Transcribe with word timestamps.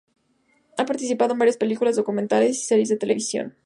Ha 0.79 0.85
participado 0.87 1.33
en 1.33 1.37
varias 1.37 1.57
películas, 1.57 1.95
documentales 1.95 2.57
y 2.57 2.63
series 2.65 2.89
de 2.89 2.97
televisión. 2.97 3.53